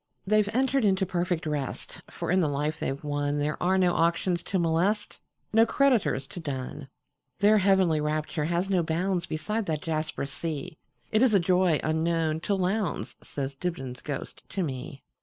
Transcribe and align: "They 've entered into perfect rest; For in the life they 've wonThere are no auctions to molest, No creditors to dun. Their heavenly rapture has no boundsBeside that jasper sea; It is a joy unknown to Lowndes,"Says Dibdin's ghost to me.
"They 0.25 0.41
've 0.41 0.49
entered 0.51 0.83
into 0.83 1.05
perfect 1.05 1.45
rest; 1.45 2.01
For 2.09 2.31
in 2.31 2.39
the 2.39 2.47
life 2.49 2.79
they 2.79 2.89
've 2.89 3.03
wonThere 3.03 3.55
are 3.61 3.77
no 3.77 3.93
auctions 3.93 4.41
to 4.41 4.57
molest, 4.57 5.21
No 5.53 5.63
creditors 5.63 6.25
to 6.29 6.39
dun. 6.39 6.89
Their 7.37 7.59
heavenly 7.59 8.01
rapture 8.01 8.45
has 8.45 8.67
no 8.67 8.83
boundsBeside 8.83 9.67
that 9.67 9.83
jasper 9.83 10.25
sea; 10.25 10.79
It 11.11 11.21
is 11.21 11.35
a 11.35 11.39
joy 11.39 11.79
unknown 11.83 12.39
to 12.39 12.55
Lowndes,"Says 12.55 13.53
Dibdin's 13.53 14.01
ghost 14.01 14.41
to 14.49 14.63
me. 14.63 15.03